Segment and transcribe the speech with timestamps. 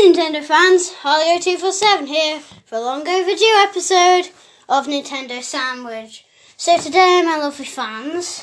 [0.00, 4.30] Nintendo fans, Holio247 here for a long overdue episode
[4.66, 6.24] of Nintendo Sandwich.
[6.56, 8.42] So today, my lovely fans,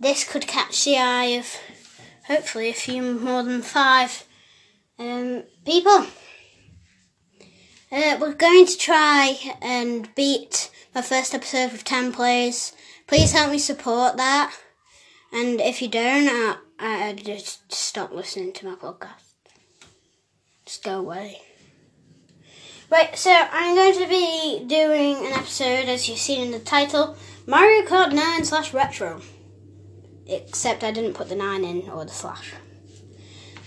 [0.00, 1.56] this could catch the eye of
[2.26, 4.24] hopefully a few more than five
[4.98, 6.06] um, people.
[7.92, 12.72] Uh, we're going to try and beat my first episode with 10 plays.
[13.06, 14.52] Please help me support that.
[15.32, 16.28] And if you don't,
[16.80, 19.21] I, I just stop listening to my podcast.
[20.72, 21.38] Just go away.
[22.88, 27.14] Right, so I'm going to be doing an episode, as you've seen in the title,
[27.46, 29.20] Mario Kart 9 slash retro.
[30.26, 32.54] Except I didn't put the 9 in or the slash.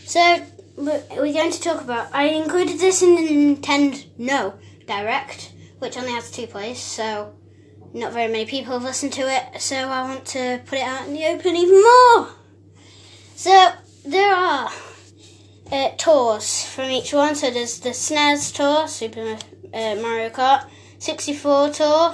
[0.03, 0.43] So,
[0.77, 2.07] we're going to talk about.
[2.11, 4.55] I included this in the Nintendo No
[4.87, 7.35] Direct, which only has two plays, so
[7.93, 11.05] not very many people have listened to it, so I want to put it out
[11.05, 12.29] in the open even more.
[13.35, 14.71] So, there are
[15.71, 17.35] uh, tours from each one.
[17.35, 19.37] So there's the SNES tour, Super
[19.73, 20.65] uh, Mario Kart
[20.99, 22.13] 64 tour,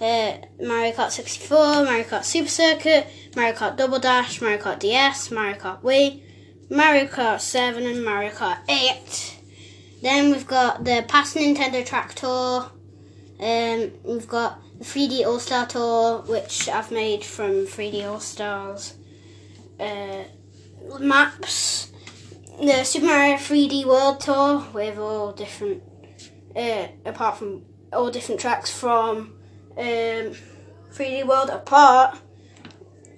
[0.00, 5.30] uh, Mario Kart 64, Mario Kart Super Circuit, Mario Kart Double Dash, Mario Kart DS,
[5.30, 6.22] Mario Kart Wii,
[6.70, 9.36] Mario Kart 7, and Mario Kart 8.
[10.02, 12.70] Then we've got the past Nintendo Track Tour.
[13.40, 18.94] Um, we've got the 3D All Star Tour, which I've made from 3D All Stars
[19.80, 20.24] uh,
[21.00, 21.92] maps
[22.60, 25.82] the Super Mario 3D World Tour with all different,
[26.56, 29.34] uh, apart from all different tracks from
[29.76, 30.34] um,
[30.92, 32.18] 3D World, apart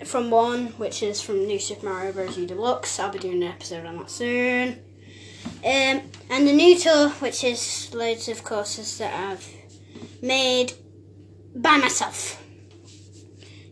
[0.05, 2.37] from one which is from New Super Mario Bros.
[2.37, 2.99] U Deluxe.
[2.99, 4.79] I'll be doing an episode on that soon.
[5.65, 9.49] Um, and the new tour, which is loads of courses that I've
[10.23, 10.75] made
[11.55, 12.43] by myself.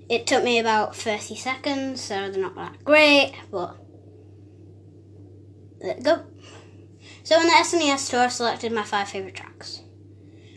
[0.09, 3.77] It took me about 30 seconds, so they're not that great, but
[5.81, 6.25] go.
[7.25, 9.83] So in the SNES store, I selected my five favourite tracks.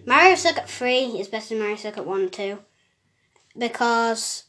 [0.06, 2.60] Mario Circuit 3 is better than Mario Circuit 1 and 2
[3.58, 4.46] because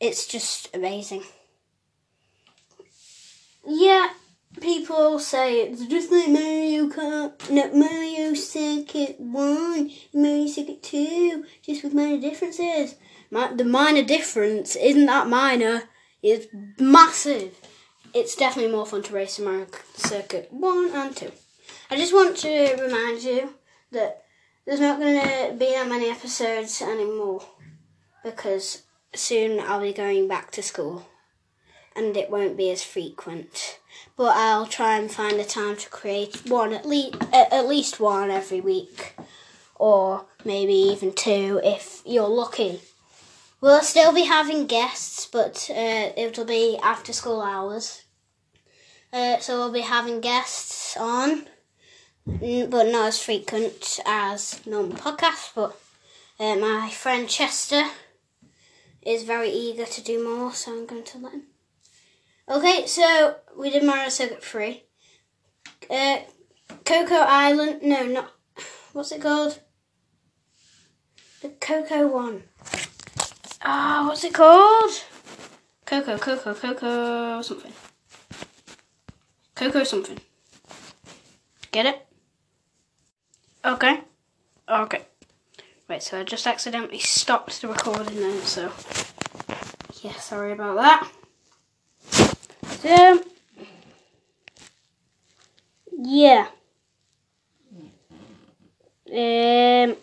[0.00, 1.22] it's just amazing.
[3.66, 4.10] Yeah,
[4.60, 11.82] people say it's just like Mario Kart, not Mario Circuit 1, Mario Circuit 2, just
[11.82, 12.96] with minor differences.
[13.30, 15.84] The minor difference isn't that minor,
[16.22, 16.46] it's
[16.78, 17.56] massive
[18.14, 19.66] it's definitely more fun to race Mario
[19.96, 21.32] Circuit 1 and 2.
[21.90, 23.54] I just want to remind you
[23.90, 24.22] that
[24.64, 27.44] there's not going to be that many episodes anymore
[28.22, 28.82] because
[29.14, 31.06] soon I'll be going back to school
[31.96, 33.80] and it won't be as frequent.
[34.16, 38.30] But I'll try and find the time to create one at least at least one
[38.30, 39.16] every week
[39.74, 42.80] or maybe even two if you're lucky.
[43.60, 48.03] We'll still be having guests, but uh, it'll be after school hours.
[49.14, 51.46] Uh, so we'll be having guests on,
[52.26, 55.52] but not as frequent as normal podcasts.
[55.54, 55.80] But
[56.40, 57.84] uh, my friend Chester
[59.02, 61.42] is very eager to do more, so I'm going to let him.
[62.48, 64.82] Okay, so we did Mario Circuit 3.
[65.88, 66.18] Uh,
[66.84, 68.32] Coco Island, no, not,
[68.94, 69.60] what's it called?
[71.40, 72.42] The Coco one.
[73.62, 74.90] Ah, oh, what's it called?
[75.86, 77.72] Coco, Coco, Coco, something.
[79.54, 80.18] Coco something.
[81.70, 82.06] Get it?
[83.64, 84.00] Okay.
[84.68, 85.02] Okay.
[85.88, 88.72] Wait, so I just accidentally stopped the recording then, so
[90.02, 91.10] yeah, sorry about that.
[92.80, 93.22] So
[95.92, 96.48] yeah.
[99.12, 99.96] Um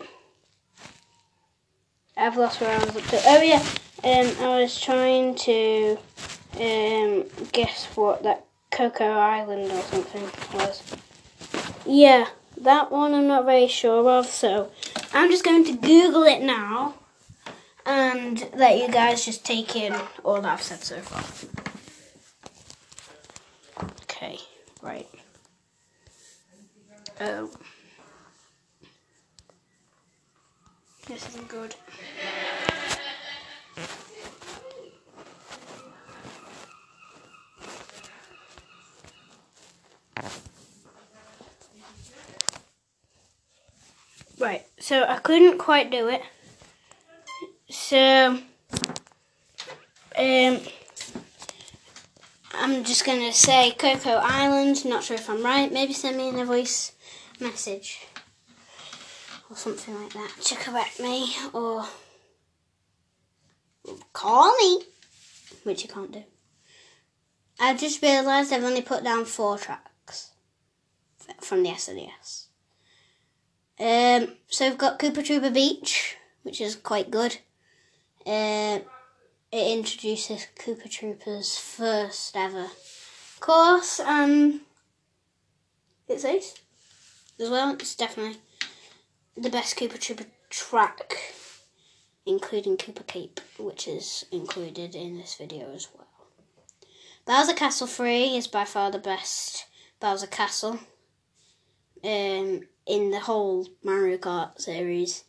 [2.16, 3.20] I've lost where I was up to.
[3.26, 3.62] Oh yeah,
[4.04, 5.98] um I was trying to
[6.54, 10.24] um guess what that Coco Island or something
[10.54, 10.82] was.
[11.86, 14.70] Yeah, that one I'm not very sure of, so
[15.12, 16.94] I'm just going to Google it now
[17.84, 19.94] and let you guys just take in
[20.24, 21.22] all that I've said so far.
[24.04, 24.38] Okay,
[24.80, 25.08] right.
[27.20, 27.50] Oh.
[31.08, 31.74] This isn't good.
[44.42, 46.20] Right, so I couldn't quite do it.
[47.70, 48.40] So,
[50.18, 50.60] um,
[52.52, 54.84] I'm just going to say Coco Island.
[54.84, 55.72] Not sure if I'm right.
[55.72, 56.90] Maybe send me in a voice
[57.38, 58.04] message
[59.48, 61.84] or something like that to correct me or
[64.12, 64.82] call me,
[65.62, 66.24] which you can't do.
[67.60, 70.32] I've just realised I've only put down four tracks.
[71.40, 72.41] from the SNES.
[73.82, 77.38] Um, so we've got Koopa Troopa Beach, which is quite good.
[78.24, 78.78] Uh,
[79.50, 82.68] it introduces Koopa Troopa's first ever
[83.40, 84.60] course, and
[86.06, 86.54] it's ace
[87.40, 87.72] as well.
[87.72, 88.38] It's definitely
[89.36, 91.16] the best Koopa Troopa track,
[92.24, 96.06] including Koopa Cape, which is included in this video as well.
[97.26, 99.66] Bowser Castle 3 is by far the best
[99.98, 100.78] Bowser Castle
[102.04, 105.24] um, in the whole Mario Kart series.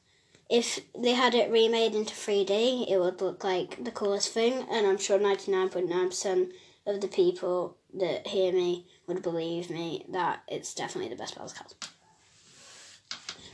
[0.50, 4.85] If they had it remade into 3D, it would look like the coolest thing, and
[4.85, 6.51] I'm sure 99.9%
[6.85, 11.55] of the people that hear me would believe me that it's definitely the best Bowser
[11.55, 11.77] Castle.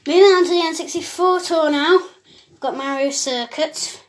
[0.07, 1.99] Moving on to the N64 tour now.
[2.59, 4.03] Got Mario Circuit.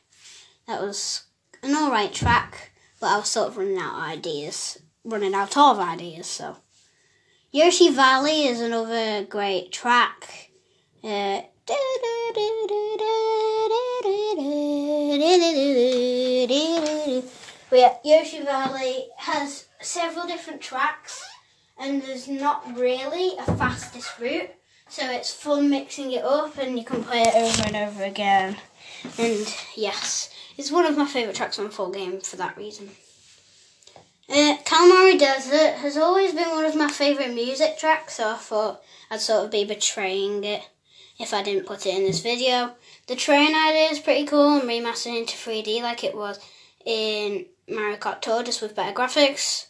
[0.66, 1.24] That was
[1.62, 4.78] an alright track, but I was sort of running out of ideas.
[5.04, 6.56] Running out of ideas, so.
[7.52, 10.50] Yoshi Valley is another great track.
[11.02, 11.42] Uh,
[17.72, 21.24] yeah, Yoshi Valley has several different tracks,
[21.76, 24.50] and there's not really a fastest route.
[24.88, 28.58] So it's fun mixing it up and you can play it over and over again.
[29.18, 32.90] And yes, it's one of my favourite tracks on full game for that reason.
[34.30, 38.80] Uh, Kalimari Desert has always been one of my favourite music tracks, so I thought
[39.10, 40.62] I'd sort of be betraying it
[41.18, 42.70] if I didn't put it in this video.
[43.08, 46.38] The train idea is pretty cool and remastered into 3D like it was
[46.86, 49.66] in Mario Kart Tour, just with better graphics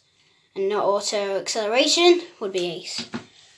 [0.55, 3.09] and not auto acceleration, would be ace.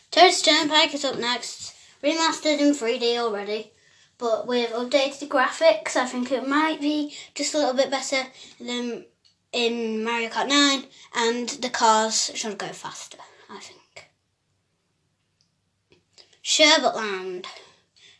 [0.09, 3.73] Toad's Turnpike is up next, remastered in 3D already,
[4.17, 8.23] but with updated graphics, I think it might be just a little bit better
[8.57, 9.03] than
[9.53, 10.85] in Mario Kart 9,
[11.15, 13.19] and the cars should go faster,
[13.49, 14.09] I think.
[16.43, 17.45] Sherbetland.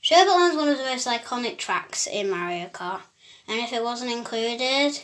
[0.02, 3.02] Sherbetland is one of the most iconic tracks in Mario Kart,
[3.48, 5.00] and if it wasn't included,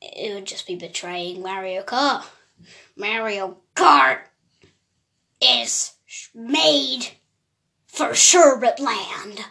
[0.00, 2.24] it would just be betraying Mario Kart.
[2.96, 4.20] Mario Kart!
[5.40, 5.92] is
[6.34, 7.10] made
[7.86, 9.44] for Sherbet Land.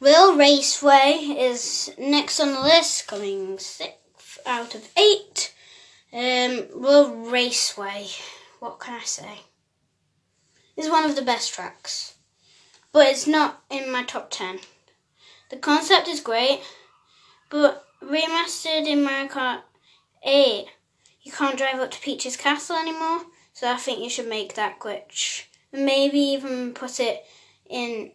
[0.00, 4.01] Rail Raceway is next on the list, coming sixth
[4.46, 5.52] out of eight.
[6.12, 8.08] Um, Rail Raceway,
[8.60, 9.40] what can I say?
[10.76, 12.14] Is one of the best tracks,
[12.92, 14.58] but it's not in my top ten.
[15.50, 16.60] The concept is great,
[17.50, 19.62] but remastered in Mario Kart
[20.24, 20.66] 8,
[21.22, 23.22] you can't drive up to Peach's Castle anymore,
[23.52, 25.44] so I think you should make that glitch.
[25.72, 27.24] Maybe even put it
[27.68, 28.12] in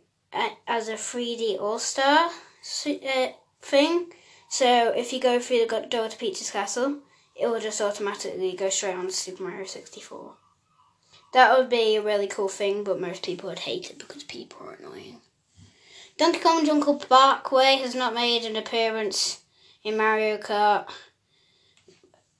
[0.67, 3.27] as a 3D All Star uh,
[3.61, 4.11] thing.
[4.49, 6.99] So if you go through the door to Peach's Castle,
[7.35, 10.33] it will just automatically go straight on to Super Mario 64.
[11.33, 14.65] That would be a really cool thing, but most people would hate it because people
[14.65, 15.21] are annoying.
[16.17, 19.41] Donkey Kong Jungle Parkway has not made an appearance
[19.83, 20.87] in Mario Kart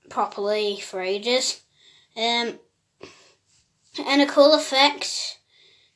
[0.08, 1.60] properly for ages.
[2.16, 2.58] Um,
[4.04, 5.38] and a cool effect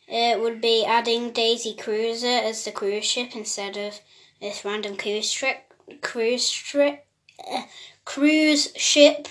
[0.06, 4.00] it would be adding Daisy Cruiser as the cruise ship instead of
[4.40, 7.06] this random cruise trip, cruise trip,
[7.50, 7.62] uh,
[8.04, 9.28] cruise ship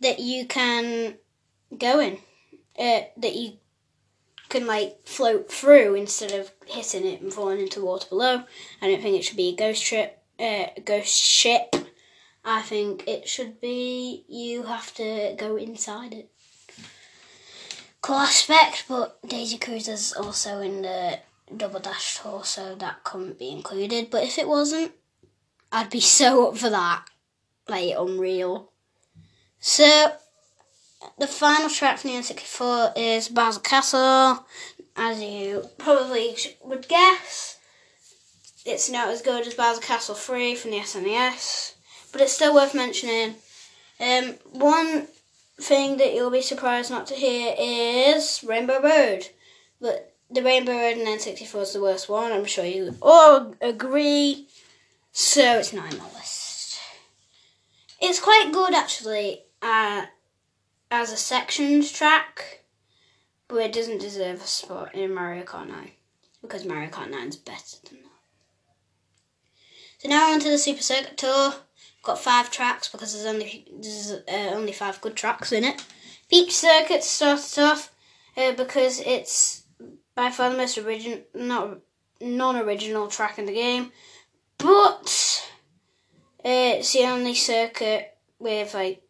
[0.00, 1.16] that you can
[1.76, 2.18] go in,
[2.78, 3.54] uh, that you
[4.48, 8.42] can like float through instead of hitting it and falling into the water below.
[8.80, 11.74] I don't think it should be a ghost trip, uh, ghost ship.
[12.44, 16.30] I think it should be you have to go inside it
[18.00, 21.18] cool aspect, but Daisy Cruiser's also in the
[21.54, 24.08] Double Dash tour, so that couldn't be included.
[24.10, 24.92] But if it wasn't,
[25.70, 27.04] I'd be so up for that.
[27.68, 28.70] Like, unreal.
[29.60, 30.12] So,
[31.18, 34.46] the final track from the N64 is Bowser Castle.
[34.96, 37.58] As you probably would guess,
[38.64, 41.74] it's not as good as Bowser Castle 3 from the SNES,
[42.12, 43.36] but it's still worth mentioning.
[44.00, 45.06] Um, one
[45.60, 49.28] thing that you'll be surprised not to hear is Rainbow Road.
[49.80, 52.32] But the Rainbow Road in N64 is the worst one.
[52.32, 54.48] I'm sure you all agree.
[55.12, 56.78] So it's not in my list.
[58.00, 60.06] It's quite good actually uh,
[60.90, 62.64] as a sections track,
[63.48, 65.90] but it doesn't deserve a spot in Mario Kart 9
[66.42, 68.08] because Mario Kart 9 is better than that.
[69.98, 71.54] So now on to the Super Circuit Tour
[72.02, 75.84] got five tracks because there's only there's uh, only five good tracks in it.
[76.30, 77.92] Peach Circuit started off
[78.36, 79.64] uh, because it's
[80.14, 81.78] by far the most original, not
[82.20, 83.92] non-original track in the game,
[84.58, 85.50] but
[86.44, 89.02] it's the only circuit with like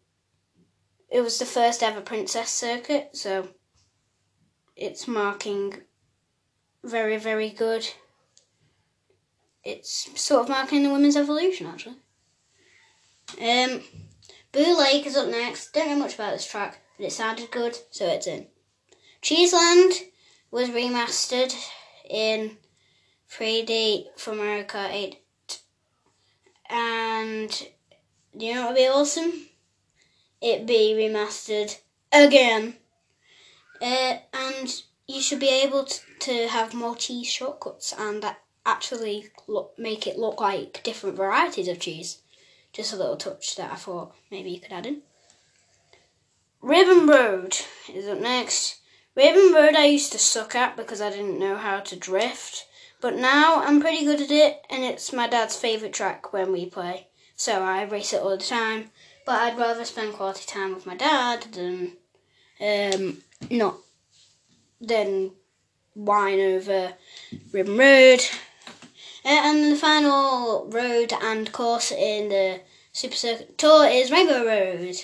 [1.09, 3.49] it was the first ever princess circuit, so
[4.75, 5.81] it's marking
[6.83, 7.87] very, very good.
[9.63, 11.97] It's sort of marking the women's evolution, actually.
[13.41, 13.81] Um,
[14.51, 15.73] Boo Lake is up next.
[15.73, 18.47] Don't know much about this track, but it sounded good, so it's in.
[19.21, 19.93] Cheeseland
[20.51, 21.53] was remastered
[22.09, 22.57] in
[23.31, 25.17] 3D for America 8.
[26.69, 27.49] And
[28.37, 29.33] do you know what would be awesome?
[30.41, 31.79] It be remastered
[32.11, 32.75] again.
[33.81, 38.23] Uh, and you should be able to, to have more cheese shortcuts and
[38.65, 42.19] actually look, make it look like different varieties of cheese.
[42.71, 45.01] Just a little touch that I thought maybe you could add in.
[46.61, 47.57] Ribbon Road
[47.91, 48.79] is up next.
[49.15, 52.67] Ribbon Road I used to suck at because I didn't know how to drift,
[53.01, 56.65] but now I'm pretty good at it and it's my dad's favourite track when we
[56.65, 58.91] play, so I race it all the time.
[59.25, 61.93] But I'd rather spend quality time with my dad than
[62.59, 63.17] um,
[63.49, 63.77] not
[64.81, 65.31] than
[65.93, 66.93] whine over
[67.51, 68.21] Ribbon Road.
[69.25, 72.61] Uh, and the final road and course in the
[72.93, 74.95] Super Circuit Tour is Rainbow Road.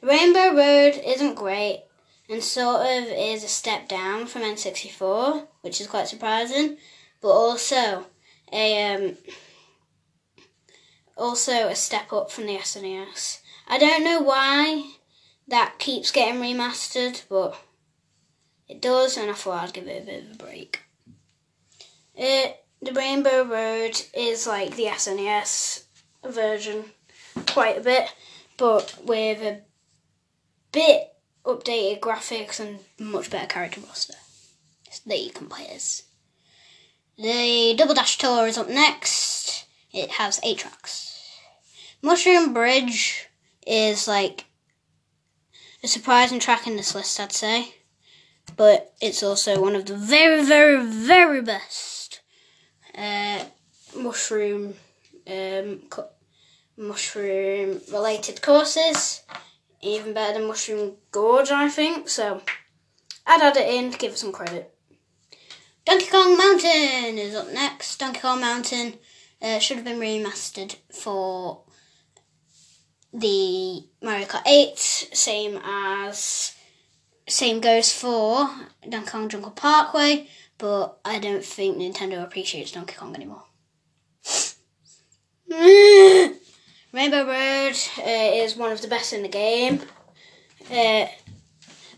[0.00, 1.84] The Rainbow Road isn't great
[2.28, 6.78] and sort of is a step down from N64, which is quite surprising,
[7.24, 8.04] but also
[8.52, 9.16] a um,
[11.16, 13.40] also a step up from the SNES.
[13.66, 14.90] I don't know why
[15.48, 17.58] that keeps getting remastered, but
[18.68, 20.82] it does, and I thought I'd give it a bit of a break.
[22.14, 25.84] It the Rainbow Road is like the SNES
[26.26, 26.84] version
[27.46, 28.12] quite a bit,
[28.58, 29.62] but with a
[30.72, 31.14] bit
[31.46, 34.12] updated graphics and much better character roster
[35.06, 36.02] that you can play as.
[37.16, 39.66] The Double Dash Tour is up next.
[39.92, 41.30] It has eight tracks.
[42.02, 43.28] Mushroom Bridge
[43.64, 44.46] is like
[45.84, 47.76] a surprising track in this list, I'd say,
[48.56, 52.20] but it's also one of the very, very, very best
[52.98, 53.44] uh,
[53.96, 54.74] mushroom
[55.28, 55.82] um,
[56.76, 59.22] mushroom related courses.
[59.80, 62.08] Even better than Mushroom Gorge, I think.
[62.08, 62.40] So
[63.26, 64.73] I'd add it in to give it some credit.
[65.84, 67.98] Donkey Kong Mountain is up next.
[67.98, 68.94] Donkey Kong Mountain
[69.42, 71.64] uh, should have been remastered for
[73.12, 76.54] the Mario Kart 8, same as
[77.28, 78.48] same goes for
[78.88, 80.26] Donkey Kong Jungle Parkway,
[80.56, 83.44] but I don't think Nintendo appreciates Donkey Kong anymore.
[86.92, 89.82] Rainbow Road uh, is one of the best in the game,
[90.70, 91.06] uh,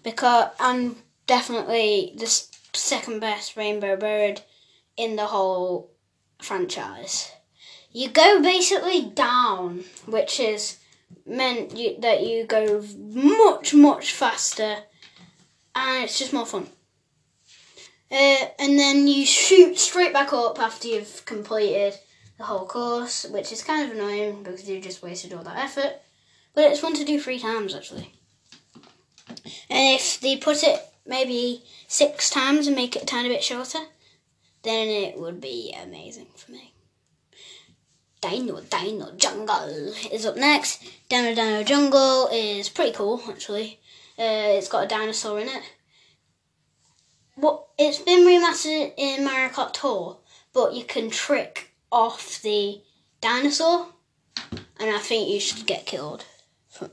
[0.02, 2.26] because and definitely the
[2.76, 4.42] second best Rainbow bird
[4.97, 5.90] in the whole
[6.40, 7.33] franchise.
[7.92, 10.78] You go basically down, which is
[11.25, 14.76] meant you, that you go much much faster,
[15.75, 16.68] and it's just more fun.
[18.11, 21.95] Uh, and then you shoot straight back up after you've completed
[22.38, 26.00] the whole course, which is kind of annoying because you just wasted all that effort.
[26.54, 28.14] But it's fun to do three times actually.
[29.68, 33.81] And if they put it maybe six times and make it a tiny bit shorter,
[34.63, 36.73] then it would be amazing for me.
[38.21, 40.83] Dino Dino Jungle is up next.
[41.09, 43.79] Dino Dino Jungle is pretty cool actually.
[44.19, 45.63] Uh, it's got a dinosaur in it
[47.37, 50.19] what it's been remastered in Mario Kart Tour,
[50.53, 52.81] but you can trick off the
[53.21, 53.89] dinosaur,
[54.81, 56.25] and I think you should get killed
[56.69, 56.91] for,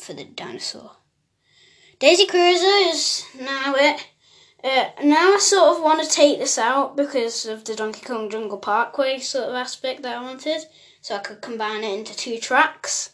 [0.00, 0.92] for the dinosaur.
[2.02, 4.08] Daisy Cruiser is now it.
[4.64, 8.28] Uh, now I sort of want to take this out because of the Donkey Kong
[8.28, 10.62] Jungle Parkway sort of aspect that I wanted,
[11.00, 13.10] so I could combine it into two tracks.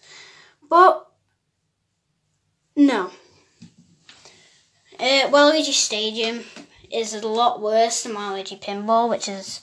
[0.71, 1.07] But
[2.77, 3.11] no.
[4.99, 6.45] Uh, Waluigi Stadium
[6.91, 9.61] is a lot worse than Waluigi Pinball, which is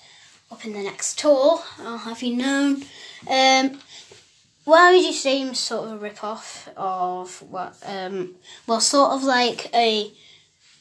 [0.52, 1.64] up in the next tour.
[1.80, 2.84] I'll have you known.
[3.28, 3.80] Um,
[4.66, 10.12] Waluigi seems sort of a rip-off of what, um, well, sort of like a.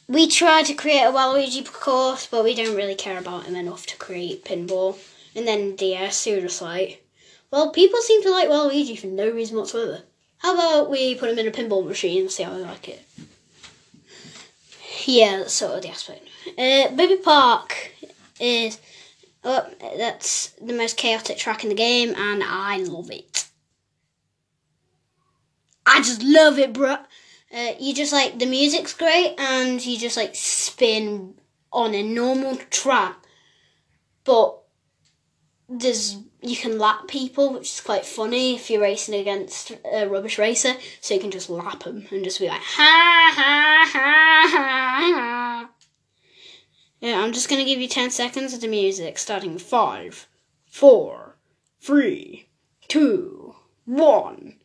[0.06, 3.86] We try to create a Waluigi course, but we don't really care about him enough
[3.86, 4.98] to create pinball.
[5.34, 7.04] And then DS, you're just like,
[7.50, 10.02] well, people seem to like Waluigi for no reason whatsoever.
[10.38, 13.02] How about we put him in a pinball machine and see how they like it?
[15.06, 16.26] Yeah, that's sort of the aspect.
[16.58, 17.92] Uh, Baby Park
[18.40, 18.78] is
[19.42, 19.66] oh,
[19.98, 23.46] that's the most chaotic track in the game, and I love it.
[25.86, 26.96] I just love it, bro.
[27.54, 31.34] Uh, you just like the music's great, and you just like spin
[31.72, 33.16] on a normal track,
[34.24, 34.58] but
[35.68, 40.38] there's you can lap people, which is quite funny if you're racing against a rubbish
[40.38, 40.74] racer.
[41.00, 45.70] So you can just lap them and just be like ha ha ha ha.
[47.00, 50.26] Yeah, I'm just gonna give you 10 seconds of the music, starting five,
[50.66, 51.36] four,
[51.80, 52.48] three,
[52.88, 54.56] two, one.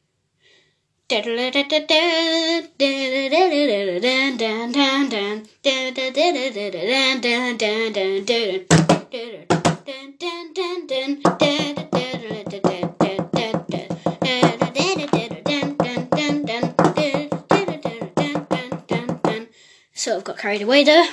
[19.95, 21.07] Sort of got carried away there.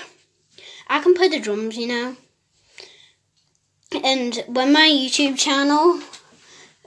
[0.89, 2.17] I can play the drums, you know.
[4.05, 6.01] And when my YouTube channel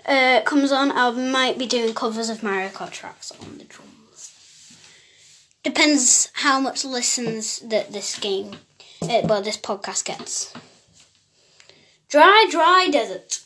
[0.06, 4.78] uh, comes on, I might be doing covers of Mario Kart tracks on the drums.
[5.64, 8.56] Depends how much listens that this game,
[9.02, 10.54] uh, well, this podcast gets.
[12.08, 13.42] Dry, dry desert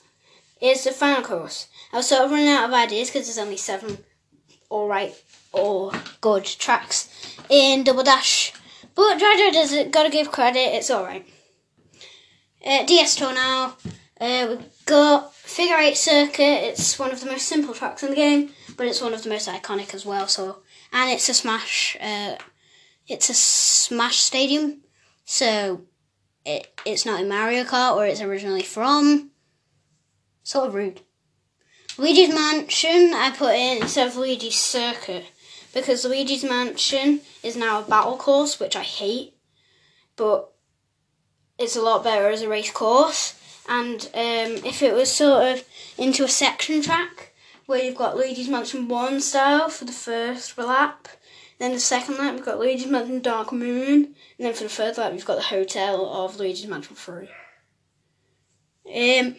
[0.61, 1.67] is the final course.
[1.91, 3.97] I was sort of running out of ideas because there's only seven
[4.71, 5.13] alright
[5.51, 5.91] or
[6.21, 7.09] good tracks
[7.49, 8.53] in Double Dash.
[8.95, 11.27] But Dry Dry Desert, gotta give credit, it's alright.
[12.65, 13.75] Uh, DS Tour now.
[14.19, 16.63] Uh, we've got Figure Eight Circuit.
[16.63, 19.29] It's one of the most simple tracks in the game, but it's one of the
[19.29, 20.27] most iconic as well.
[20.27, 21.97] So, and it's a Smash.
[21.99, 22.37] Uh,
[23.07, 24.81] it's a Smash Stadium,
[25.25, 25.81] so
[26.45, 29.31] it it's not in Mario Kart where it's originally from.
[30.43, 31.01] Sort of rude.
[31.97, 35.25] Luigi's Mansion I put in instead of Luigi's Circuit
[35.73, 39.35] because Luigi's Mansion is now a battle course, which I hate,
[40.15, 40.51] but
[41.59, 43.37] it's a lot better as a race course.
[43.67, 45.65] And um, if it was sort of
[45.97, 47.33] into a section track
[47.65, 51.07] where you've got Luigi's Mansion 1 style for the first lap,
[51.59, 54.97] then the second lap you've got Luigi's Mansion Dark Moon, and then for the third
[54.97, 57.29] lap you've got the hotel of Luigi's Mansion 3.
[58.85, 59.35] Um,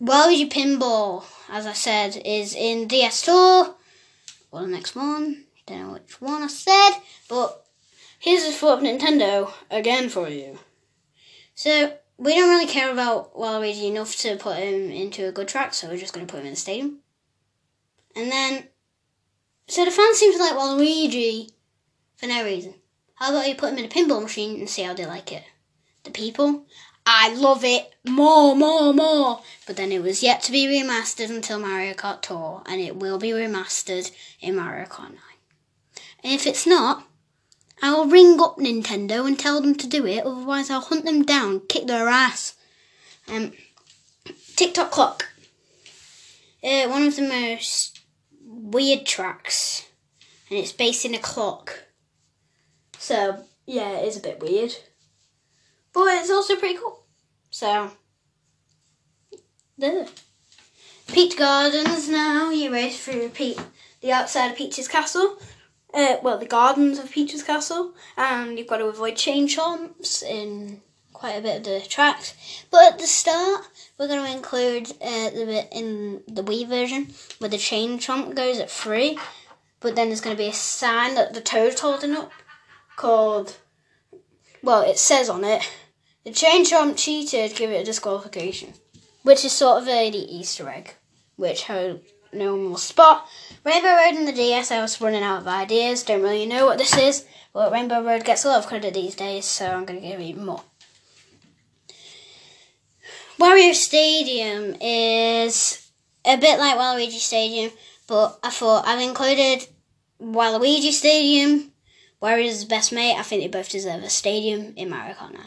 [0.00, 3.74] Waluigi Pinball, as I said, is in DS Tour.
[4.50, 6.90] Well, the next one, don't know which one I said,
[7.28, 7.66] but
[8.18, 10.58] here's a thought of Nintendo again for you.
[11.54, 15.72] So, we don't really care about Waluigi enough to put him into a good track,
[15.72, 16.98] so we're just going to put him in the stadium.
[18.14, 18.64] And then,
[19.68, 21.50] so the fans seem to like Waluigi
[22.16, 22.74] for no reason.
[23.14, 25.44] How about you put him in a pinball machine and see how they like it?
[26.04, 26.66] The people,
[27.06, 29.40] I love it more, more, more.
[29.66, 33.18] But then it was yet to be remastered until Mario Kart Tour, and it will
[33.18, 35.18] be remastered in Mario Kart 9.
[36.22, 37.06] And if it's not,
[37.82, 41.22] I will ring up Nintendo and tell them to do it, otherwise I'll hunt them
[41.22, 42.54] down, kick their ass.
[43.28, 43.52] Um,
[44.56, 45.28] Tick-Tock Clock.
[46.62, 48.00] Uh, one of the most
[48.44, 49.88] weird tracks,
[50.50, 51.84] and it's based in a clock.
[52.98, 54.76] So, yeah, it is a bit weird.
[55.92, 57.06] But it's also pretty cool.
[57.50, 57.92] So,
[59.78, 60.06] there.
[61.08, 62.50] Peach Gardens now.
[62.50, 63.56] You race through Pe-
[64.00, 65.38] the outside of Peach's castle.
[65.92, 70.80] Uh, well, the gardens of Peach's castle, and you've got to avoid chain chomps in
[71.12, 72.34] quite a bit of the tracks.
[72.70, 77.08] But at the start, we're going to include uh, the bit in the Wii version
[77.38, 79.18] where the chain chomp goes at three,
[79.80, 82.32] but then there's going to be a sign that the toad's holding up
[82.96, 83.56] called.
[84.62, 85.68] Well, it says on it,
[86.24, 88.74] the chain chomp cheated, give it a disqualification,
[89.22, 90.94] which is sort of a the Easter egg,
[91.36, 93.26] which hope no one spot.
[93.64, 96.02] Rainbow Road in the DS, I was running out of ideas.
[96.02, 99.14] Don't really know what this is, but Rainbow Road gets a lot of credit these
[99.14, 100.62] days, so I'm going to give it even more.
[103.38, 105.90] Wario Stadium is
[106.24, 107.70] a bit like Waluigi Stadium,
[108.06, 109.66] but I thought I've included
[110.20, 111.72] Waluigi Stadium,
[112.20, 113.16] Wario's best mate.
[113.16, 115.42] I think they both deserve a stadium in Mario Kart 9.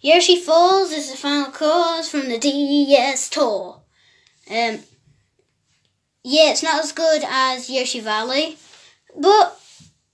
[0.00, 3.82] Yoshi Falls is the final course from the DS Tour.
[4.50, 4.80] Um,
[6.22, 8.58] yeah, it's not as good as Yoshi Valley,
[9.16, 9.58] but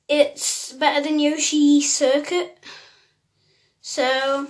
[0.09, 2.59] it's better than Yoshi Circuit.
[3.81, 4.47] So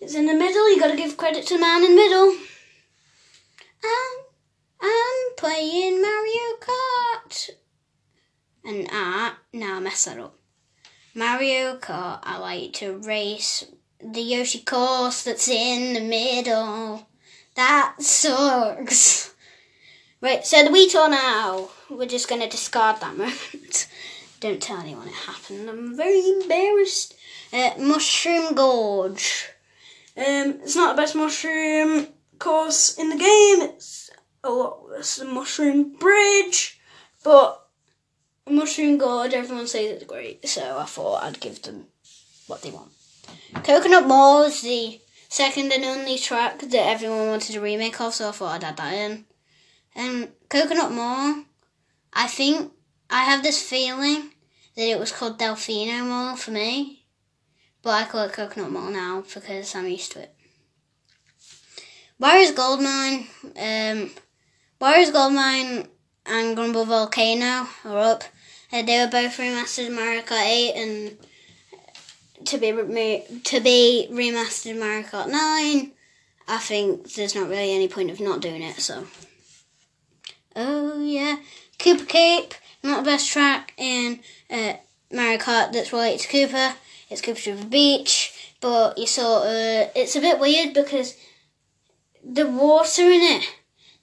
[0.00, 0.70] it's in the middle.
[0.70, 2.34] You got to give credit to the man in the middle.
[3.84, 4.24] I'm
[4.82, 7.50] I'm playing Mario Kart,
[8.64, 10.38] and ah, now I mess that up.
[11.14, 12.20] Mario Kart.
[12.22, 13.64] I like to race
[14.02, 17.08] the Yoshi course that's in the middle.
[17.56, 19.34] That sucks.
[20.22, 21.70] Right, so the Wii tour now.
[21.88, 23.88] We're just going to discard that moment.
[24.40, 25.68] Don't tell anyone it happened.
[25.68, 27.14] I'm very embarrassed.
[27.52, 29.48] Uh, Mushroom Gorge.
[30.16, 33.70] Um, it's not the best mushroom course in the game.
[33.70, 34.10] It's
[34.44, 36.80] a lot worse than Mushroom Bridge,
[37.24, 37.66] but
[38.48, 41.86] Mushroom Gorge, everyone says it's great, so I thought I'd give them
[42.46, 42.90] what they want.
[43.64, 48.28] Coconut Mall is the second and only track that everyone wanted a remake of, so
[48.28, 49.24] I thought I'd add that in.
[49.94, 51.44] And Coconut Mall,
[52.12, 52.72] I think
[53.08, 54.30] I have this feeling
[54.76, 57.06] that it was called Delfino Mall for me,
[57.82, 60.34] but I call it Coconut Mall now because I'm used to it.
[62.20, 63.26] Wario's Gold Mine,
[63.56, 64.10] um,
[64.80, 65.88] Wario's Gold Mine
[66.26, 68.24] and Grumble Volcano are up.
[68.72, 72.70] Uh, they were both remastered Mario Kart 8 and to be
[73.44, 75.92] to be remastered Mario Kart 9.
[76.48, 78.80] I think there's not really any point of not doing it.
[78.80, 79.06] So,
[80.60, 81.38] oh yeah,
[81.78, 84.20] Koopa Cape, not the best track in
[84.50, 84.74] uh,
[85.12, 86.74] Mario Kart that's related to Koopa.
[87.08, 91.16] It's Koopa Troopa Beach, but you sort of it's a bit weird because
[92.24, 93.44] the water in it,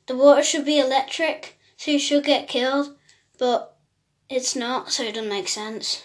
[0.08, 2.96] the water should be electric, so you should get killed,
[3.38, 3.78] but
[4.30, 6.04] it's not, so it doesn't make sense.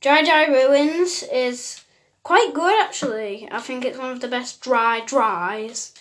[0.00, 1.82] Dry Dry Ruins is
[2.22, 3.48] quite good actually.
[3.50, 5.94] I think it's one of the best dry dries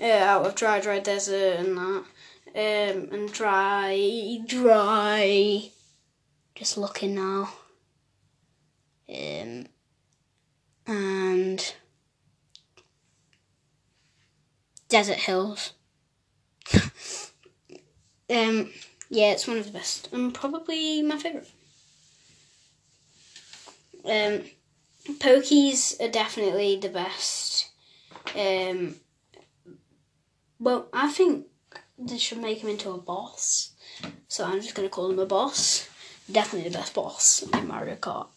[0.00, 2.04] uh, out of Dry Dry Desert and that.
[2.54, 5.70] Um, and dry, dry.
[6.54, 7.50] Just looking now.
[9.08, 9.66] Um,
[10.86, 11.74] and
[14.88, 15.72] Desert Hills.
[18.30, 18.72] um,
[19.10, 21.48] yeah, it's one of the best and probably my favourite.
[24.04, 24.42] Um,
[25.18, 27.70] Pokeys are definitely the best.
[28.36, 28.96] Um,
[30.58, 31.46] well, I think
[31.98, 33.72] they should make him into a boss.
[34.28, 35.88] So I'm just to call him a boss.
[36.30, 38.28] Definitely the best boss in Mario Kart.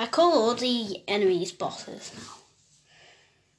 [0.00, 2.34] I call all the enemies bosses now.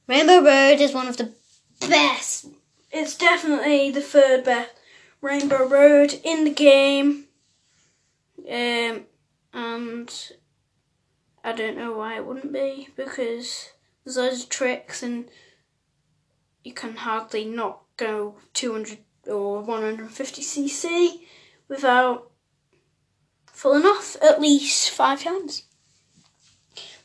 [0.06, 1.32] Rainbow Road is one of the
[1.80, 2.46] best.
[2.90, 4.70] It's definitely the third best
[5.20, 7.26] Rainbow Road in the game.
[8.48, 9.04] Um,
[9.52, 10.32] and
[11.44, 13.70] I don't know why it wouldn't be because
[14.04, 15.28] there's loads of tricks and
[16.62, 21.20] you can hardly not go 200 or 150cc
[21.68, 22.30] without
[23.46, 25.64] falling off at least five times.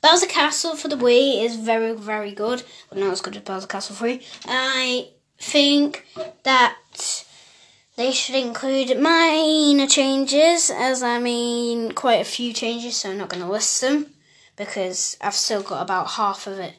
[0.02, 3.68] Bowser Castle for the Wii is very, very good, but not as good as Bowser
[3.68, 4.22] Castle 3.
[4.46, 6.06] I think
[6.44, 6.78] that
[7.96, 13.30] they should include minor changes, as I mean quite a few changes, so I'm not
[13.30, 14.14] going to list them
[14.56, 16.76] because I've still got about half of it.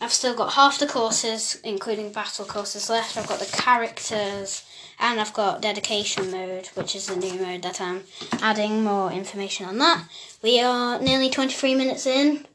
[0.00, 3.16] I've still got half the courses, including battle courses left.
[3.16, 4.64] I've got the characters,
[5.00, 8.04] and I've got dedication mode, which is the new mode that I'm
[8.40, 10.04] adding more information on that.
[10.42, 12.46] We are nearly 23 minutes in,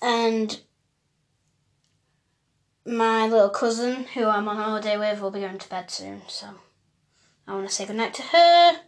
[0.00, 0.58] and
[2.86, 6.48] my little cousin, who I'm on holiday with, will be going to bed soon, so
[7.46, 8.80] I want to say goodnight to her.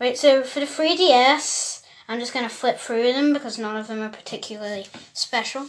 [0.00, 1.77] Right, so for the 3DS,
[2.08, 5.66] I'm just going to flip through them because none of them are particularly special.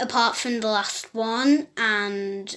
[0.00, 2.56] Apart from the last one and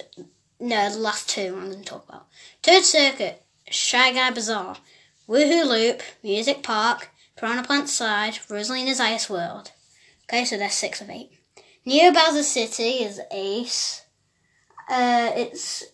[0.58, 2.26] no, the last two I'm going to talk about.
[2.62, 4.76] Toad Circuit, Shy Guy Bazaar,
[5.28, 9.72] Wuhu Loop, Music Park, Piranha Plant Slide, Rosalina's Ice World.
[10.24, 11.30] Okay, so there's six of eight.
[11.84, 14.02] Neo Bowser City is Ace.
[14.88, 15.84] Uh, it's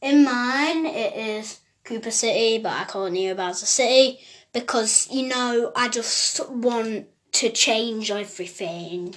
[0.00, 0.86] in mine.
[0.86, 4.20] It is Koopa City, but I call it Neo Bowser City
[4.54, 9.14] because you know I just want to change everything.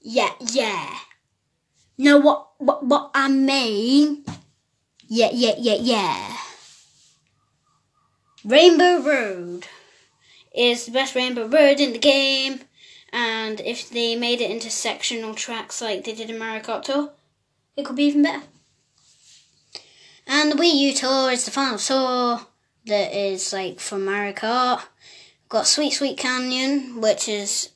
[0.00, 0.98] Yeah, yeah.
[1.98, 4.24] Know what what what I mean?
[5.06, 6.36] Yeah, yeah, yeah, yeah.
[8.44, 9.66] Rainbow Road
[10.54, 12.60] is the best Rainbow Road in the game
[13.12, 17.12] and if they made it into sectional tracks like they did in Mario Kart Tour,
[17.76, 18.44] it could be even better.
[20.26, 22.46] And the Wii U Tour is the final tour
[22.86, 24.82] that is like from Mario Kart.
[25.48, 27.70] Got Sweet Sweet Canyon, which is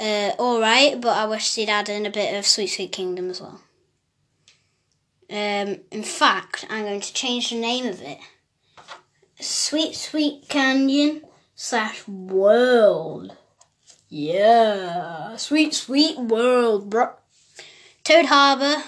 [0.00, 3.40] uh, alright, but I wish they'd add in a bit of Sweet Sweet Kingdom as
[3.40, 3.60] well.
[5.30, 8.18] Um, in fact, I'm going to change the name of it.
[9.40, 11.22] Sweet Sweet Canyon
[11.54, 13.36] slash World.
[14.10, 17.10] Yeah, sweet, sweet world, bro.
[18.04, 18.82] Toad Harbor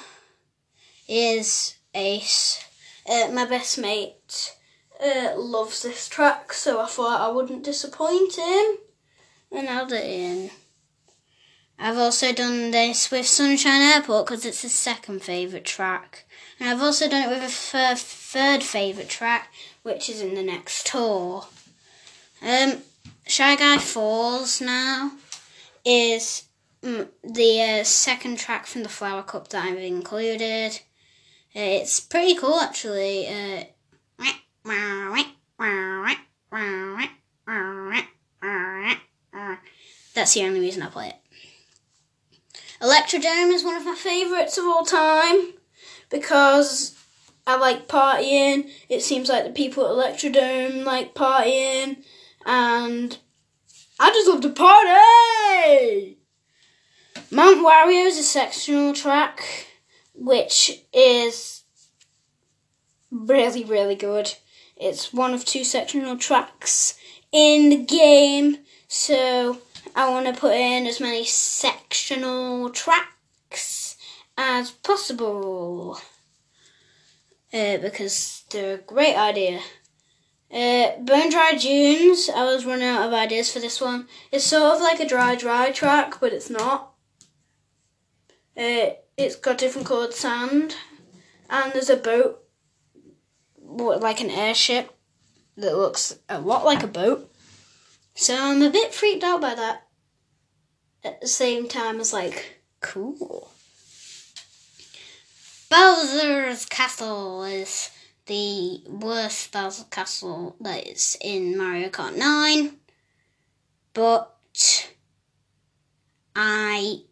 [1.06, 2.64] is Ace.
[3.06, 4.56] Uh, my best mate
[5.02, 8.78] uh, loves this track, so I thought I wouldn't disappoint him
[9.52, 10.50] and add it in.
[11.78, 16.26] I've also done this with Sunshine Airport because it's his second favourite track.
[16.58, 19.50] And I've also done it with a third favourite track,
[19.82, 21.46] which is in the next tour.
[22.42, 22.82] Um,
[23.26, 25.12] Shy Guy Falls now
[25.82, 26.44] is
[26.82, 30.80] mm, the uh, second track from the Flower Cup that I've included.
[31.56, 33.26] Uh, it's pretty cool actually.
[33.26, 33.64] Uh,
[40.14, 41.16] that's the only reason I play it.
[42.80, 45.52] Electrodome is one of my favourites of all time
[46.10, 46.96] because
[47.46, 48.70] I like partying.
[48.88, 51.98] It seems like the people at Electrodome like partying
[52.46, 53.18] and
[53.98, 56.16] I just love to party!
[57.30, 59.66] Mount Wario is a sectional track,
[60.14, 61.64] which is
[63.10, 64.34] really, really good.
[64.80, 66.98] It's one of two sectional tracks
[67.30, 69.58] in the game, so
[69.94, 73.98] I want to put in as many sectional tracks
[74.38, 76.00] as possible
[77.52, 79.60] uh, because they're a great idea.
[80.50, 84.08] Uh, Bone Dry Dunes, I was running out of ideas for this one.
[84.32, 86.94] It's sort of like a dry, dry track, but it's not.
[88.56, 90.74] Uh, it's got different coloured sand,
[91.50, 92.42] and there's a boat,
[93.70, 94.94] like an airship,
[95.56, 97.30] that looks a lot like a boat.
[98.14, 99.86] So I'm a bit freaked out by that.
[101.02, 103.50] At the same time as like, cool.
[105.70, 107.90] Bowser's Castle is
[108.26, 112.76] the worst Bowser Castle that is in Mario Kart 9,
[113.94, 114.36] but
[116.34, 117.02] I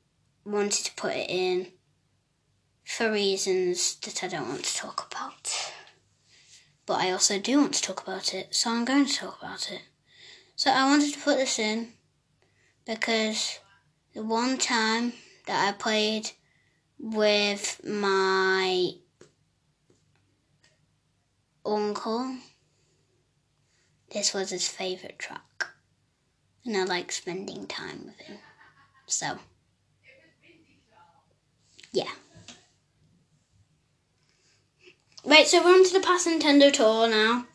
[0.45, 1.69] wanted to put it in
[2.85, 5.48] for reasons that I don't want to talk about.
[6.89, 9.71] But I also do want to talk about it, so I'm going to talk about
[9.71, 9.83] it.
[10.57, 11.93] So I wanted to put this in
[12.87, 13.59] because
[14.15, 15.13] the one time
[15.47, 16.31] that I played
[16.99, 18.93] with my
[21.65, 22.37] uncle.
[24.11, 25.67] This was his favourite track.
[26.65, 28.39] And I like spending time with him.
[29.07, 29.39] So,
[31.93, 32.13] yeah.
[35.25, 37.47] Right, so we're on to the past Nintendo tour now.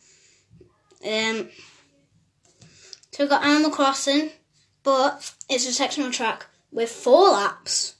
[1.05, 1.49] Um,
[3.11, 4.31] so we've got Animal Crossing,
[4.83, 7.95] but it's a sectional track with four laps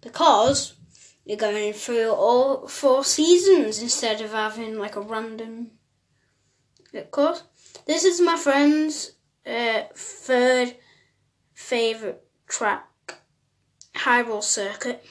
[0.00, 0.74] because
[1.24, 5.72] you're going through all four seasons instead of having like a random
[7.10, 7.42] course.
[7.86, 9.12] This is my friend's
[9.46, 10.76] uh, third
[11.54, 12.86] favourite track,
[13.94, 15.04] Hyrule Circuit.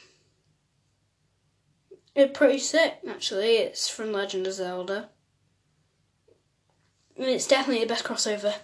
[2.18, 3.58] It's pretty sick, actually.
[3.58, 5.10] It's from Legend of Zelda.
[7.16, 8.56] And it's definitely the best crossover.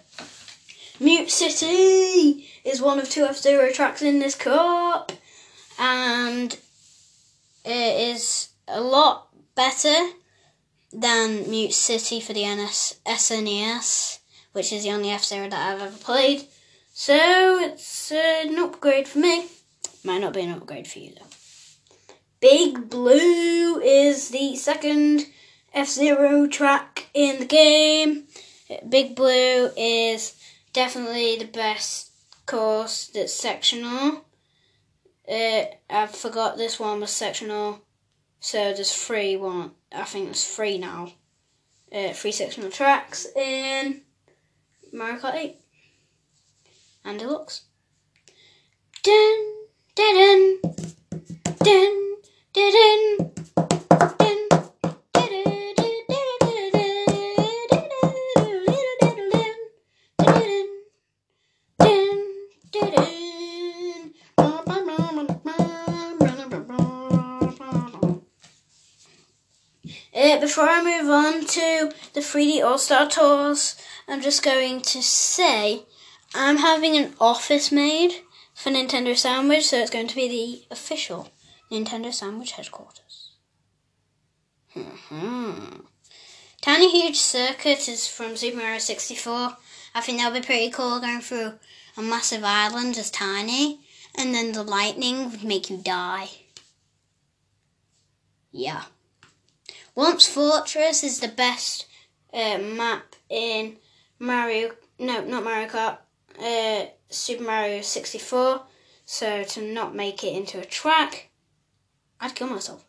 [0.98, 5.12] Mute City is one of two F Zero tracks in this cup,
[5.78, 6.58] and
[7.64, 10.10] it is a lot better
[10.92, 14.18] than Mute City for the NS, SNES,
[14.50, 16.48] which is the only F Zero that I've ever played.
[16.92, 19.46] So it's an upgrade for me.
[20.02, 21.33] Might not be an upgrade for you though.
[22.44, 25.28] Big Blue is the second
[25.72, 28.26] F Zero track in the game.
[28.86, 30.36] Big Blue is
[30.74, 32.10] definitely the best
[32.44, 34.26] course that's sectional.
[35.26, 37.80] Uh, I forgot this one was sectional,
[38.40, 39.70] so there's three one.
[39.90, 41.14] I think there's three now.
[41.90, 44.02] Uh, three sectional tracks in
[44.92, 45.56] Mario Kart 8
[47.06, 47.62] and Deluxe.
[49.02, 50.74] Dun dun dun
[51.64, 52.13] dun
[52.54, 53.34] dun.
[70.16, 73.74] Uh, before I move on to the 3D All Star Tours,
[74.06, 75.82] I'm just going to say
[76.34, 78.20] I'm having an office made
[78.54, 81.33] for Nintendo Sandwich, so it's going to be the official
[81.74, 83.32] Nintendo Sandwich headquarters.
[84.76, 85.80] Mm-hmm.
[86.60, 89.56] Tiny Huge Circuit is from Super Mario 64.
[89.94, 91.54] I think that'll be pretty cool going through
[91.96, 93.80] a massive island as Tiny,
[94.14, 96.28] and then the lightning would make you die.
[98.52, 98.84] Yeah.
[99.96, 101.86] Whomp's Fortress is the best
[102.32, 103.76] uh, map in
[104.20, 104.72] Mario.
[105.00, 105.98] No, not Mario Kart.
[106.40, 108.62] Uh, Super Mario 64.
[109.04, 111.30] So to not make it into a track,
[112.24, 112.82] I'd kill myself.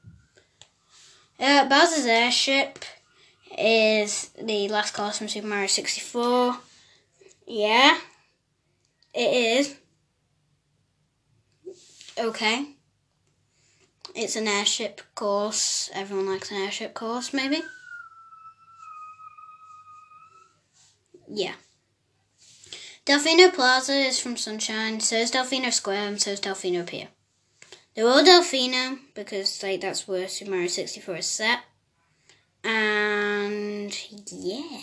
[1.38, 2.80] Uh, Bowser's Airship
[3.58, 6.58] is the last course from Super Mario 64.
[7.46, 7.98] Yeah,
[9.14, 9.76] it is.
[12.18, 12.68] Okay.
[14.16, 15.90] It's an airship course.
[15.94, 17.62] Everyone likes an airship course, maybe?
[21.28, 21.56] Yeah.
[23.06, 27.10] Delfino Plaza is from Sunshine, so is Delfino Square, and so is Delfino Pier.
[27.96, 31.60] They're all Delfino, because like that's where Super Mario 64 is set.
[32.64, 33.98] And
[34.32, 34.82] yeah.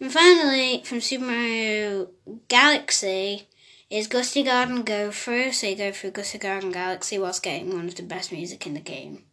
[0.00, 2.08] And finally, from Super Mario
[2.48, 3.46] Galaxy,
[3.92, 5.52] is Gusty Garden Go Through.
[5.52, 8.72] So you go through Gusty Garden Galaxy whilst getting one of the best music in
[8.72, 9.24] the game.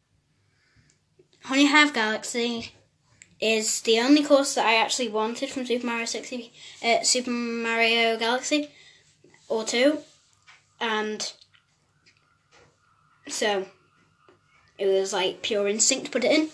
[1.45, 2.73] Honey Hive Galaxy
[3.39, 6.51] is the only course that I actually wanted from Super Mario 60,
[6.83, 8.69] uh, Super Mario Galaxy
[9.47, 9.99] or 2.
[10.81, 11.31] And
[13.31, 13.65] so
[14.77, 16.49] it was like pure instinct to put it in.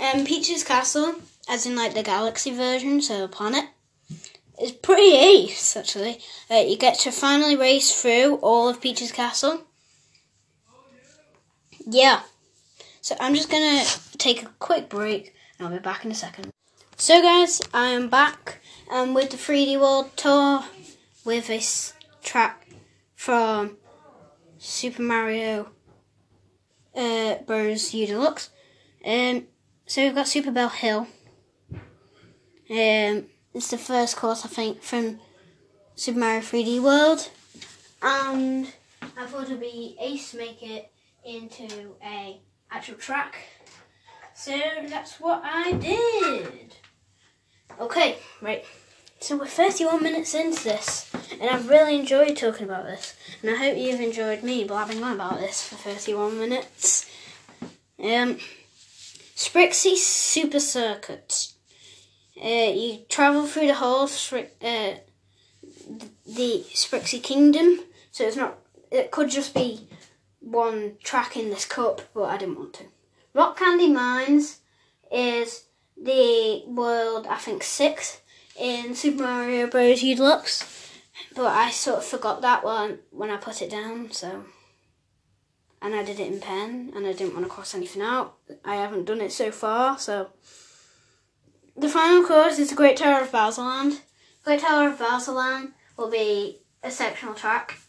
[0.00, 1.16] Um, Peach's Castle,
[1.48, 3.66] as in like the Galaxy version, so a planet,
[4.60, 6.18] is pretty ace actually.
[6.50, 9.62] Uh, you get to finally race through all of Peach's Castle.
[11.86, 12.22] Yeah.
[13.00, 13.84] So I'm just gonna
[14.16, 16.50] take a quick break and I'll be back in a second.
[16.96, 20.64] So guys, I am back um, with the 3D World Tour
[21.24, 22.68] with this track
[23.14, 23.76] from
[24.58, 25.73] Super Mario
[26.96, 27.92] uh, Bros.
[27.94, 28.50] U Deluxe.
[29.04, 29.46] Um,
[29.86, 31.06] so we've got Super Bell Hill.
[32.70, 35.20] Um, it's the first course I think from
[35.94, 37.30] Super Mario 3D World,
[38.02, 38.72] and
[39.16, 40.90] I thought it'd be ace to make it
[41.24, 43.36] into a actual track.
[44.34, 46.74] So that's what I did.
[47.78, 48.64] Okay, right.
[49.20, 53.56] So we're 31 minutes into this, and I've really enjoyed talking about this, and I
[53.56, 57.10] hope you've enjoyed me blabbing on about this for 31 minutes.
[58.02, 58.38] Um,
[59.34, 61.52] Super Circuit.
[62.42, 64.94] Uh, you travel through the whole uh,
[66.26, 68.58] the Sprixie Kingdom, so it's not.
[68.90, 69.88] It could just be
[70.40, 72.84] one track in this cup, but I didn't want to.
[73.34, 74.60] Rock Candy Mines
[75.12, 75.64] is
[75.96, 78.20] the world I think sixth
[78.58, 80.00] in Super Mario Bros.
[80.00, 80.83] Deluxe,
[81.34, 84.10] but I sort of forgot that one when I put it down.
[84.10, 84.44] So,
[85.80, 88.36] and I did it in pen, and I didn't want to cross anything out.
[88.64, 90.30] I haven't done it so far, so.
[91.76, 94.00] The final course is the Great Tower of Bowserland.
[94.44, 97.80] Great Tower of Bowserland will be a sectional track.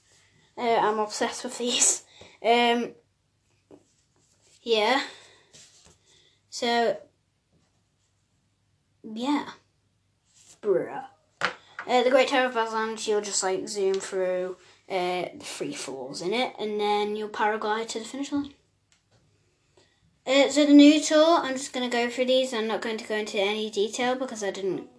[0.58, 2.02] Uh, I'm obsessed with these.
[2.46, 2.94] Um,
[4.62, 5.02] yeah.
[6.52, 6.98] So,
[9.04, 9.50] yeah.
[10.62, 11.06] Bruh.
[11.88, 14.58] Uh, the Great Tower of Bowserland, you'll just like zoom through
[14.90, 18.54] uh, the free falls in it, and then you'll paraglide to the finish line.
[20.26, 22.54] Uh, so the new tour, I'm just going to go through these.
[22.54, 24.90] I'm not going to go into any detail because I didn't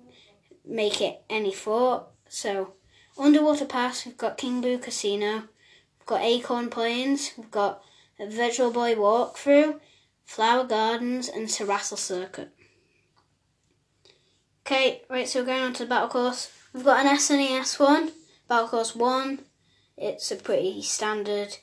[0.64, 2.08] make it any thought.
[2.28, 2.74] So,
[3.18, 5.34] Underwater Pass, we've got King Boo Casino,
[5.98, 7.82] we've got Acorn Plains, we've got
[8.20, 9.80] a Virtual Boy Walkthrough,
[10.24, 12.50] Flower Gardens, and Terrassel Circuit.
[14.66, 16.50] Okay, right, so we're going on to the Battle Course.
[16.76, 18.12] We've got an SNES one,
[18.48, 19.38] Battle Course 1.
[19.96, 21.56] It's a pretty standard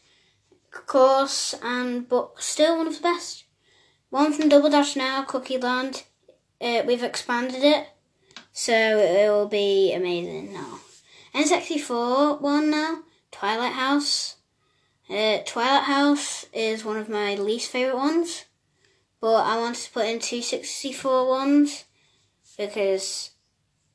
[0.71, 3.43] course, and but still one of the best.
[4.09, 6.05] One from Double Dash Now, Cookie Land.
[6.59, 7.89] Uh, we've expanded it,
[8.51, 10.79] so it will be amazing now.
[11.35, 14.37] N64 one now, Twilight House.
[15.07, 18.45] Uh, Twilight House is one of my least favourite ones,
[19.21, 21.85] but I wanted to put in two 64 ones
[22.57, 23.32] because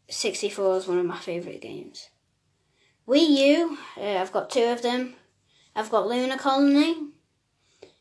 [0.09, 2.09] 64 is one of my favourite games.
[3.07, 5.15] Wii U, uh, I've got two of them.
[5.75, 7.09] I've got Lunar Colony,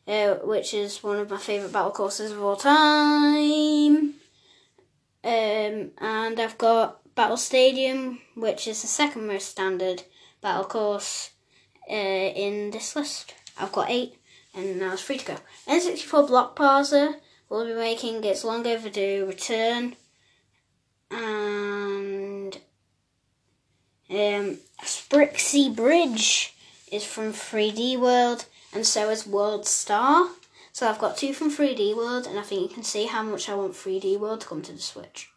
[0.08, 4.16] uh, which is one of my favourite battle courses of all time.
[5.24, 10.04] Um, and I've got Battle Stadium, which is the second most standard
[10.42, 11.32] battle course
[11.90, 13.34] uh, in this list.
[13.60, 14.16] I've got eight,
[14.54, 15.38] and now it's free to go.
[15.68, 17.16] N64 Block Parser
[17.50, 19.96] will be making its long overdue return,
[21.12, 22.58] and
[24.10, 24.58] um,
[25.76, 26.56] Bridge
[26.92, 30.30] is from 3D World and so is World Star.
[30.72, 33.50] So I've got two from 3D World, and I think you can see how much
[33.50, 35.32] I want 3D World to come to the Switch.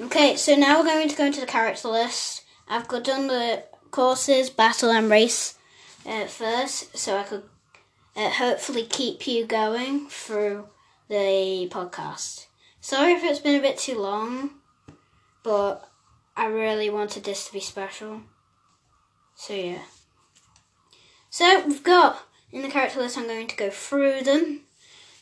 [0.00, 2.44] Okay, so now we're going to go into the character list.
[2.68, 5.58] I've got done the courses, battle, and race
[6.06, 7.42] uh, first, so I could
[8.14, 10.68] uh, hopefully keep you going through
[11.08, 12.46] the podcast.
[12.88, 14.48] Sorry if it's been a bit too long,
[15.42, 15.90] but
[16.34, 18.22] I really wanted this to be special.
[19.34, 19.82] So yeah.
[21.28, 24.62] So we've got in the character list, I'm going to go through them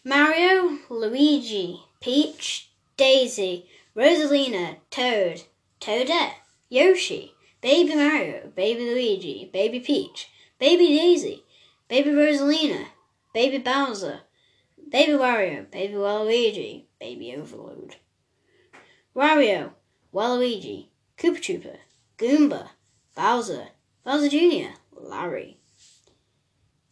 [0.04, 5.42] Mario, Luigi, Peach, Daisy, Rosalina, Toad,
[5.80, 6.34] Toadette,
[6.68, 11.42] Yoshi, Baby Mario, Baby Luigi, Baby Peach, Baby Daisy,
[11.88, 12.84] Baby Rosalina,
[13.34, 14.20] Baby Bowser,
[14.88, 17.96] Baby Wario, Baby Waluigi, Baby Overload.
[19.14, 19.72] Wario,
[20.12, 20.88] Waluigi,
[21.18, 21.76] Koopa Troopa,
[22.18, 22.70] Goomba,
[23.14, 23.68] Bowser,
[24.04, 25.58] Bowser Jr., Larry.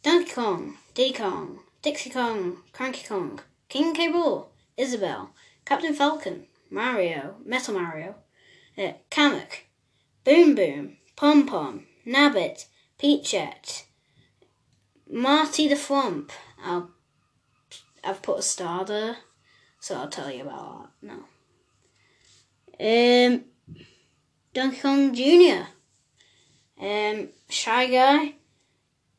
[0.03, 4.09] Donkey Kong, Diddy Kong, Dixie Kong, Cranky Kong, King K.
[4.09, 5.31] Rool, Isabelle,
[5.65, 8.15] Captain Falcon, Mario, Metal Mario,
[8.77, 9.65] uh, Kamek,
[10.25, 12.67] Boom Boom, Pom Pom, Nabbit,
[12.99, 13.85] Peachette,
[15.11, 16.31] Marty the Thwomp.
[16.65, 16.91] I'll,
[18.03, 19.17] I've put a star there.
[19.85, 21.19] So I'll tell you about that
[22.81, 23.35] now.
[23.35, 23.45] Um,
[24.55, 25.67] Donkey Kong Jr.
[26.83, 28.37] Um, Shy Guy,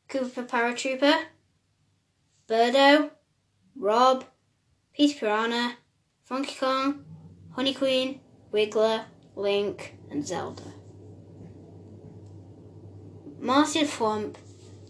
[0.08, 1.22] Koopa Paratroopa,
[2.48, 3.10] Birdo,
[3.76, 4.24] Rob,
[4.92, 5.76] Petey Piranha,
[6.24, 7.04] Funky Kong,
[7.52, 8.18] Honey Queen,
[8.52, 9.04] Wiggler,
[9.36, 10.64] Link, and Zelda.
[13.38, 14.34] Marty Thwomp.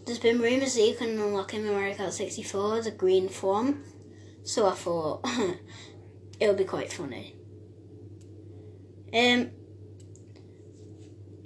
[0.07, 3.29] There's been rumours that you can unlock him in Mario Kart 64 as a green
[3.29, 3.77] Thwomp,
[4.47, 5.21] so I thought
[6.39, 7.35] it would be quite funny.
[9.13, 9.51] Um,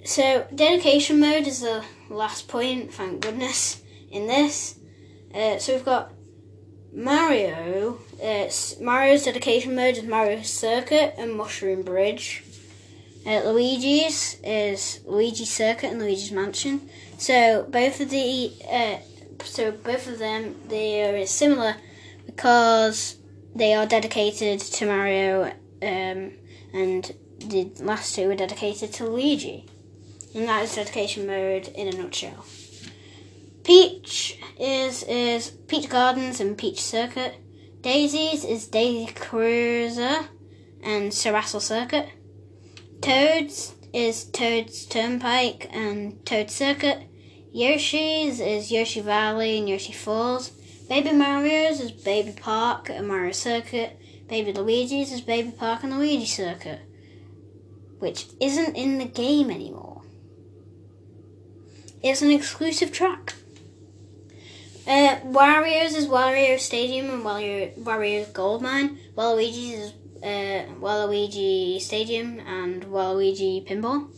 [0.04, 4.78] so dedication mode is the last point, thank goodness, in this.
[5.34, 6.12] Uh, so we've got
[6.92, 7.98] Mario.
[8.22, 8.48] Uh,
[8.80, 12.44] Mario's dedication mode is Mario Circuit and Mushroom Bridge.
[13.26, 16.88] Uh, Luigi's is Luigi Circuit and Luigi's Mansion.
[17.18, 18.98] So both of the uh,
[19.44, 21.76] so both of them they are similar
[22.34, 23.16] because
[23.54, 25.44] they are dedicated to Mario,
[25.82, 26.32] um,
[26.72, 29.66] and the last two were dedicated to Luigi.
[30.34, 32.44] And that is dedication mode in a nutshell.
[33.64, 37.36] Peach is is Peach Gardens and Peach Circuit.
[37.82, 40.28] Daisy's is Daisy Cruiser
[40.82, 42.08] and Terrassel Circuit.
[43.00, 47.08] Toad's is Toad's Turnpike and Toad Circuit.
[47.52, 50.52] Yoshi's is Yoshi Valley and Yoshi Falls.
[50.92, 53.98] Baby Mario's is Baby Park and Mario Circuit.
[54.28, 56.80] Baby Luigi's is Baby Park and Luigi Circuit,
[57.98, 60.02] which isn't in the game anymore.
[62.02, 63.32] It's an exclusive track.
[64.86, 68.98] Uh, Wario's is Wario Stadium and Wario, Wario's Gold Mine.
[69.16, 74.10] Waluigi's is uh, Waluigi Stadium and Waluigi Pinball.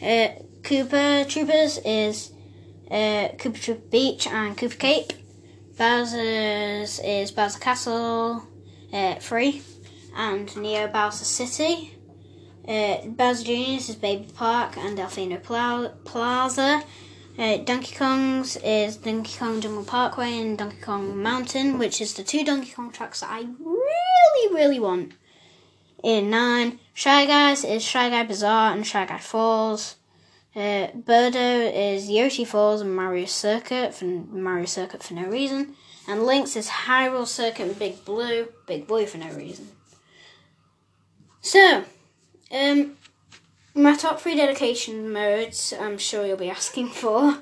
[0.00, 2.32] Uh, Koopa Troopa's is
[2.90, 5.19] uh, Koopa Troopa Beach and Koopa Cape.
[5.80, 8.42] Bowser's is Bowser Castle
[8.92, 9.62] uh, 3
[10.14, 11.96] and Neo Bowser City.
[12.68, 16.82] Uh, Bowser Jr.'s is Baby Park and Delfino Pla- Plaza.
[17.38, 22.24] Uh, Donkey Kong's is Donkey Kong Jungle Parkway and Donkey Kong Mountain, which is the
[22.24, 25.12] two Donkey Kong tracks that I really, really want.
[26.04, 29.96] In 9, Shy Guys is Shy Guy Bazaar and Shy Guy Falls.
[30.54, 35.76] Uh, Birdo is Yoshi Falls and Mario Circuit for Mario Circuit for no reason.
[36.08, 39.68] And Link's is Hyrule Circuit and Big Blue, Big Blue for no reason.
[41.40, 41.84] So,
[42.50, 42.96] um,
[43.74, 47.38] my top three dedication modes, I'm sure you'll be asking for.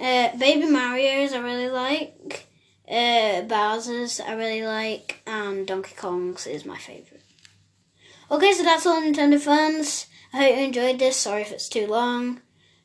[0.00, 2.46] Uh, Baby Mario's I really like.
[2.88, 5.22] Uh, Bowser's I really like.
[5.24, 7.22] And Donkey Kong's is my favourite.
[8.28, 10.06] Okay, so that's all Nintendo fans.
[10.34, 11.16] I hope you enjoyed this.
[11.16, 12.40] Sorry if it's too long.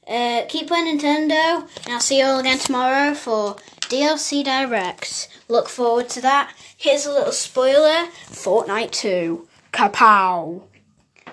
[0.07, 3.55] Uh, keep playing Nintendo, and I'll see you all again tomorrow for
[3.89, 5.27] DLC Direct.
[5.47, 6.53] Look forward to that.
[6.77, 9.47] Here's a little spoiler Fortnite 2.
[9.73, 10.61] Kapow!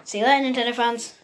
[0.04, 1.15] See you later, Nintendo fans.